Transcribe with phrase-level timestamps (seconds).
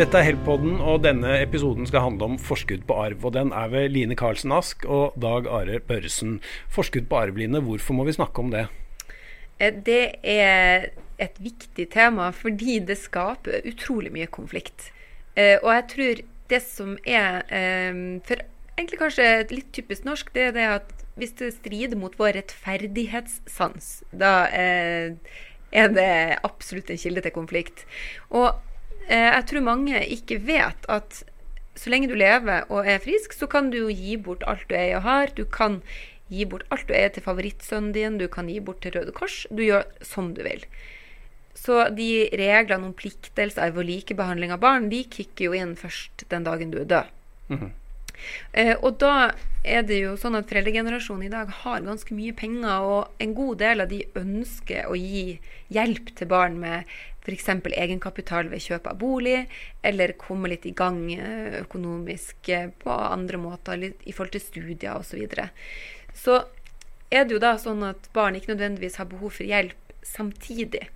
[0.00, 3.20] Dette er Help-podden, og denne episoden skal handle om forskudd på arv.
[3.28, 6.38] Og den er ved Line Karlsen Ask og Dag Are Børresen.
[6.72, 8.62] Forskudd på arv, Line, hvorfor må vi snakke om det?
[9.60, 10.86] Eh, det er
[11.20, 14.86] et viktig tema fordi det skaper utrolig mye konflikt.
[15.36, 18.40] Eh, og jeg tror det som er eh, For
[18.80, 23.92] egentlig kanskje litt typisk norsk, det er det at hvis det strider mot vår rettferdighetssans,
[24.16, 27.84] da er det absolutt en kilde til konflikt.
[28.32, 28.54] Og
[29.10, 31.22] jeg tror mange ikke vet at
[31.80, 34.98] så lenge du lever og er frisk, så kan du gi bort alt du eier
[34.98, 35.34] og har.
[35.36, 35.80] Du kan
[36.30, 39.44] gi bort alt du eier til favorittsønnen din, du kan gi bort til Røde Kors.
[39.50, 40.64] Du gjør som du vil.
[41.60, 46.24] Så de reglene om pliktelse, arv og likebehandling av barn, de kicker jo inn først
[46.32, 47.14] den dagen du er død.
[47.48, 47.70] Mm -hmm.
[48.52, 49.32] eh, og da
[49.64, 53.58] er det jo sånn at foreldregenerasjonen i dag har ganske mye penger, og en god
[53.58, 56.84] del av de ønsker å gi hjelp til barn med
[57.30, 57.48] f.eks.
[57.70, 59.44] egenkapital ved kjøp av bolig,
[59.82, 64.96] eller komme litt i gang eh, økonomisk eh, på andre måter i forhold til studier
[64.96, 65.10] osv.
[65.10, 65.50] Så, videre.
[66.14, 66.40] så
[67.10, 70.86] er det jo da sånn at barn ikke nødvendigvis har behov for hjelp samtidig.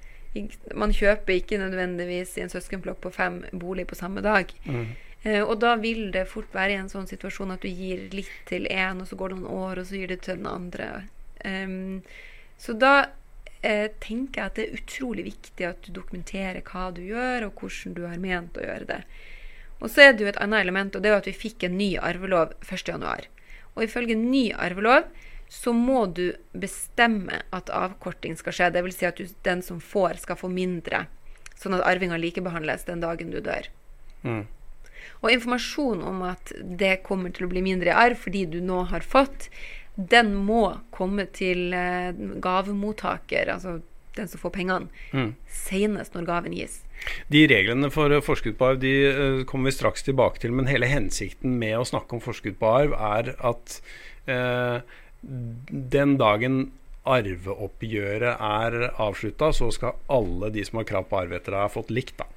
[0.74, 4.50] Man kjøper ikke nødvendigvis i en søskenflokk på fem bolig på samme dag.
[4.66, 4.94] Mm.
[5.24, 8.32] Eh, og da vil det fort være i en sånn situasjon at du gir litt
[8.48, 10.88] til én, og så går det noen år, og så gir du til den andre.
[11.44, 12.02] Um,
[12.60, 12.94] så da
[13.64, 17.60] eh, tenker jeg at det er utrolig viktig at du dokumenterer hva du gjør, og
[17.62, 19.00] hvordan du har ment å gjøre det.
[19.80, 21.66] Og så er det jo et annet element, og det er jo at vi fikk
[21.66, 23.28] en ny arvelov 1.1.
[23.74, 25.08] Og ifølge ny arvelov
[25.50, 28.70] så må du bestemme at avkorting skal skje.
[28.74, 28.98] Dvs.
[28.98, 31.04] Si at du, den som får, skal få mindre.
[31.60, 33.68] Sånn at arvinga likebehandles den dagen du dør.
[34.24, 34.44] Mm.
[35.20, 38.86] Og informasjon om at det kommer til å bli mindre i arv fordi du nå
[38.90, 39.50] har fått,
[39.94, 40.62] den må
[40.94, 43.78] komme til eh, gavemottaker, altså
[44.14, 45.30] den som får pengene, mm.
[45.50, 46.80] senest når gaven gis.
[47.32, 50.88] De reglene for forskudd på arv de uh, kommer vi straks tilbake til, men hele
[50.90, 53.80] hensikten med å snakke om forskudd på arv er at
[54.30, 54.78] eh,
[55.24, 56.62] den dagen
[57.04, 61.72] arveoppgjøret er avslutta, så skal alle de som har krav på arv etter deg, ha
[61.72, 62.16] fått likt.
[62.22, 62.28] da.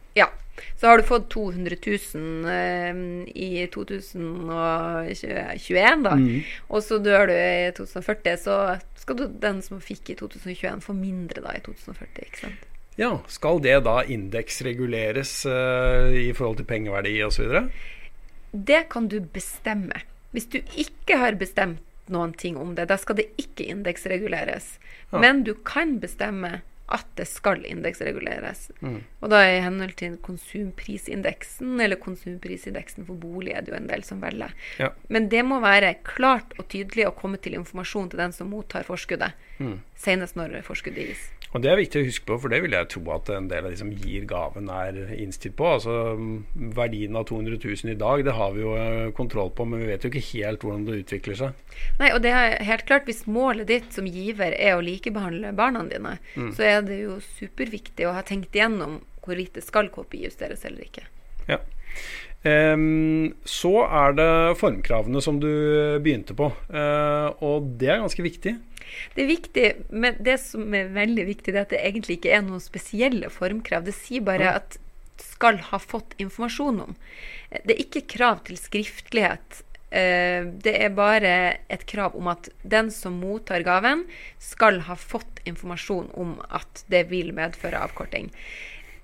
[0.77, 1.75] Så har du fått 200
[2.15, 2.95] 000 eh,
[3.35, 6.13] i 2021, da.
[6.17, 6.41] Mm.
[6.69, 8.55] Og så dør du i 2040, så
[9.01, 12.61] skal du, den som fikk i 2021, få mindre da i 2040, ikke sant.
[12.97, 17.67] Ja, Skal det da indeksreguleres uh, i forhold til pengeverdi osv.?
[18.51, 20.01] Det kan du bestemme.
[20.33, 24.79] Hvis du ikke har bestemt noen ting om det, da skal det ikke indeksreguleres.
[25.11, 25.19] Ja.
[25.21, 28.69] Men du kan bestemme at det skal indeksreguleres.
[28.79, 29.01] Mm.
[29.19, 34.05] Og da i henhold til konsumprisindeksen, eller konsumprisindeksen for bolig, er det jo en del
[34.07, 34.53] som velger.
[34.79, 34.93] Ja.
[35.11, 38.87] Men det må være klart og tydelig å komme til informasjon til den som mottar
[38.87, 39.75] forskuddet, mm.
[39.99, 41.27] senest når forskuddet gis.
[41.57, 43.65] Og Det er viktig å huske på, for det vil jeg tro at en del
[43.65, 45.71] av de som gir gaven, er innstilt på.
[45.79, 45.95] Altså
[46.77, 49.89] Verdien av 200 000 i dag, det har vi jo eh, kontroll på, men vi
[49.89, 51.73] vet jo ikke helt hvordan det utvikler seg.
[51.97, 55.81] Nei, og det er helt klart, hvis målet ditt som giver er å likebehandle barna
[55.89, 56.53] dine, mm.
[56.53, 61.07] så er det jo superviktig å ha tenkt igjennom hvorvidt det skal kopijusteres eller ikke.
[61.49, 61.57] Ja.
[62.45, 64.31] Um, så er det
[64.61, 65.49] formkravene som du
[66.05, 68.53] begynte på, uh, og det er ganske viktig.
[69.15, 72.35] Det er viktig, men det som er veldig viktig, det er at det egentlig ikke
[72.37, 73.85] er noen spesielle formkrav.
[73.87, 74.79] Det sier bare at
[75.21, 76.95] skal ha fått informasjon om.
[77.49, 79.63] Det er ikke krav til skriftlighet.
[79.89, 81.33] Eh, det er bare
[81.71, 84.05] et krav om at den som mottar gaven,
[84.39, 88.31] skal ha fått informasjon om at det vil medføre avkorting.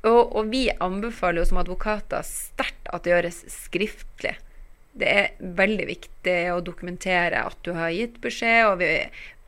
[0.04, 4.36] Og, og vi anbefaler jo som advokater sterkt at det gjøres skriftlig.
[4.94, 8.92] Det er veldig viktig å dokumentere at du har gitt beskjed, og vi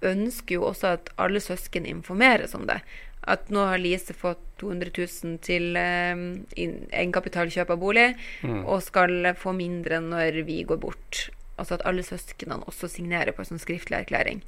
[0.06, 2.82] ønsker jo også at alle søsken informeres om det.
[3.26, 6.26] At nå har Lise fått 200 000 til eh,
[6.56, 8.12] egenkapitalkjøp av bolig,
[8.46, 8.62] mm.
[8.64, 11.26] og skal få mindre når vi går bort.
[11.58, 14.44] Altså at alle søsknene også signerer på en sånn skriftlig erklæring.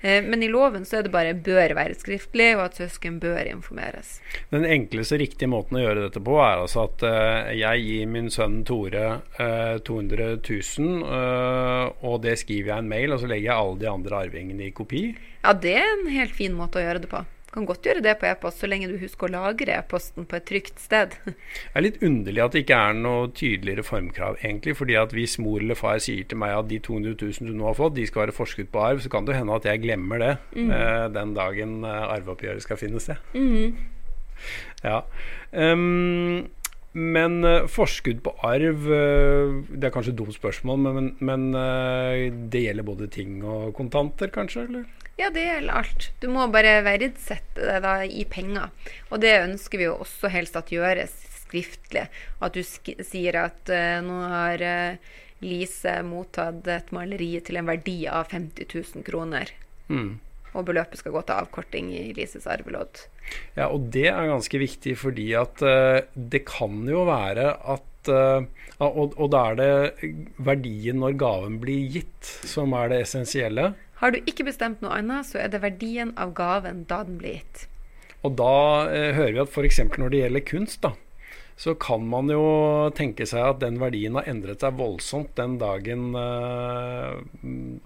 [0.00, 3.44] Eh, men i loven så er det bare 'bør være skriftlig', og at søsken bør
[3.48, 4.20] informeres.
[4.50, 8.30] Den enkleste riktige måten å gjøre dette på, er altså at uh, jeg gir min
[8.30, 13.50] sønn Tore uh, 200 000, uh, og det skriver jeg en mail, og så legger
[13.50, 15.06] jeg alle de andre arvingene i kopi.
[15.44, 17.24] Ja, det er en helt fin måte å gjøre det på
[17.54, 20.46] kan godt gjøre det på e-post, så lenge du husker å lagre e-posten på et
[20.48, 21.14] trygt sted.
[21.24, 24.76] Det er litt underlig at det ikke er noe tydeligere formkrav, egentlig.
[24.78, 27.68] fordi at hvis mor eller far sier til meg at de 200 000 du nå
[27.70, 30.22] har fått, de skal være forskudd på arv, så kan det hende at jeg glemmer
[30.22, 30.70] det mm.
[30.70, 33.20] eh, den dagen eh, arveoppgjøret skal finne sted.
[33.34, 33.74] Mm.
[34.84, 35.00] Ja.
[35.52, 36.50] Um,
[36.94, 42.30] men uh, forskudd på arv uh, Det er kanskje et dumt spørsmål, men, men uh,
[42.30, 44.68] det gjelder både ting og kontanter, kanskje?
[44.68, 44.86] eller?
[45.18, 46.08] Ja, det gjelder alt.
[46.22, 48.72] Du må bare verdsette det da i penger.
[49.14, 51.14] Og det ønsker vi jo også helst at gjøres
[51.44, 52.08] skriftlig.
[52.42, 55.12] At du sk sier at uh, nå har uh,
[55.44, 59.50] Lise mottatt et maleri til en verdi av 50 000 kroner.
[59.92, 60.14] Mm.
[60.54, 63.06] Og beløpet skal gå til avkorting i Lises arvelodd.
[63.56, 69.14] Ja, og det er ganske viktig fordi at uh, det kan jo være at og,
[69.16, 70.08] og da er det
[70.44, 73.70] verdien når gaven blir gitt, som er det essensielle.
[74.02, 77.38] Har du ikke bestemt noe annet, så er det verdien av gaven da den blir
[77.38, 77.62] gitt.
[78.24, 78.54] Og da
[78.90, 79.80] eh, hører vi at f.eks.
[80.00, 80.94] når det gjelder kunst, da,
[81.56, 82.44] så kan man jo
[82.98, 87.20] tenke seg at den verdien har endret seg voldsomt den dagen uh,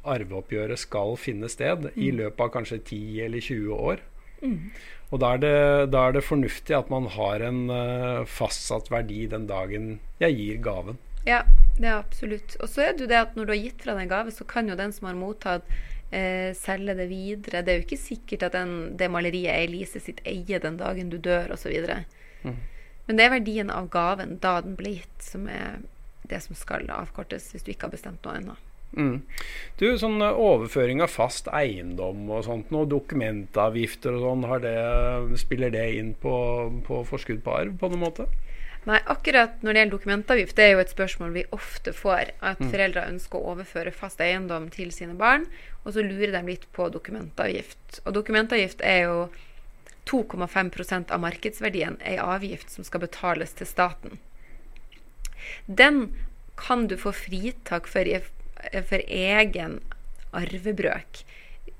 [0.08, 1.98] arveoppgjøret skal finne sted, mm.
[2.00, 4.00] i løpet av kanskje 10 eller 20 år.
[4.40, 4.70] Mm.
[5.08, 5.58] Og da er, det,
[5.92, 10.64] da er, det, fornuftig at man har en uh, fastsatt verdi den dagen jeg gir
[10.64, 10.98] gaven.
[11.28, 11.42] Ja,
[11.76, 12.56] det er absolutt.
[12.62, 14.32] Og så er det jo det at når du har gitt fra deg en gave,
[14.32, 15.68] så kan jo den som har mottatt
[16.14, 17.62] eh, selge det videre.
[17.64, 21.12] Det er jo ikke sikkert at den, det maleriet er Elise sitt eie den dagen
[21.12, 21.74] du dør, osv.
[22.46, 22.56] Mm.
[23.08, 25.80] Men det er verdien av gaven da den ble gitt, som er
[26.28, 28.56] det som skal avkortes hvis du ikke har bestemt noe ennå.
[28.96, 29.20] Mm.
[29.76, 35.86] Du, sånn eh, Overføring av fast eiendom og sånt, og dokumentavgifter og sånn, spiller det
[35.98, 36.34] inn på,
[36.86, 38.28] på forskudd på arv på noen måte?
[38.88, 42.32] Nei, akkurat når det gjelder dokumentavgift, det er jo et spørsmål vi ofte får.
[42.40, 42.70] At mm.
[42.72, 45.44] foreldre ønsker å overføre fast eiendom til sine barn,
[45.84, 48.00] og så lurer de litt på dokumentavgift.
[48.06, 49.18] Og dokumentavgift er jo
[50.08, 54.18] 2,5% av markedsverdien ei avgift som skal betales til staten.
[55.66, 56.08] Den
[56.58, 58.08] kan du få fritak for,
[58.90, 59.78] for egen
[60.36, 61.22] arvebrøk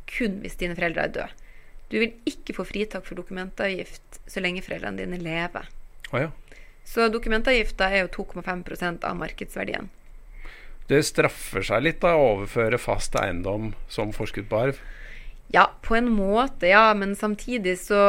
[0.08, 1.46] kun hvis dine foreldre er døde.
[1.88, 5.69] Du vil ikke få fritak for dokumentavgift så lenge foreldrene dine lever.
[6.12, 6.58] Ah, ja.
[6.84, 9.88] Så dokumentavgifta er jo 2,5% av markedsverdien.
[10.88, 14.78] Det straffer seg litt da, å overføre fast eiendom som forskudd på arv?
[15.50, 16.95] Ja, på en måte, ja.
[16.95, 18.00] Men samtidig så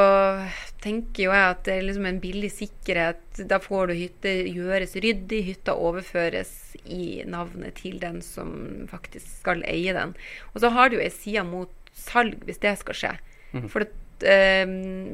[0.84, 3.24] tenker jo jeg at det er liksom en billig sikkerhet.
[3.48, 6.52] Da får du hytte gjøres ryddig, hytta overføres
[6.84, 8.52] i navnet til den som
[8.92, 10.16] faktisk skal eie den.
[10.54, 13.14] Og så har du jo ei side mot salg, hvis det skal skje.
[13.56, 13.70] Mm.
[13.72, 14.66] For at, eh,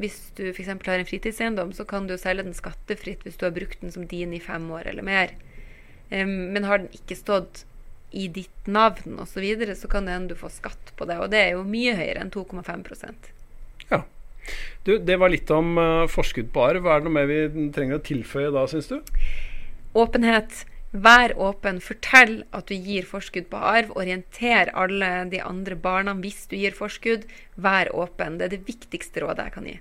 [0.01, 0.74] hvis du f.eks.
[0.74, 4.10] har en fritidseiendom, så kan du selge den skattefritt hvis du har brukt den som
[4.10, 5.38] din i fem år eller mer.
[6.10, 7.68] Eh, men har den ikke stått
[8.15, 11.19] i ditt navn osv., så, videre, så kan det hende du får skatt på det.
[11.21, 13.33] Og det er jo mye høyere enn 2,5%
[13.91, 14.03] Ja.
[14.85, 16.85] Du, det var litt om uh, forskudd på arv.
[16.85, 19.00] Er det noe mer vi trenger å tilføye da, syns du?
[19.97, 20.63] Åpenhet.
[20.95, 21.81] Vær åpen.
[21.83, 23.91] Fortell at du gir forskudd på arv.
[23.97, 27.25] Orienter alle de andre barna hvis du gir forskudd.
[27.57, 28.38] Vær åpen.
[28.39, 29.75] Det er det viktigste rådet jeg kan gi.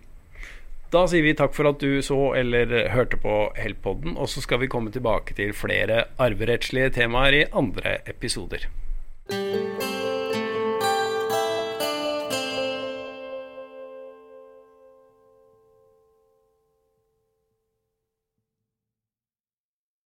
[0.94, 4.60] Da sier vi takk for at du så eller hørte på Heltpodden, og så skal
[4.62, 8.68] vi komme tilbake til flere arverettslige temaer i andre episoder.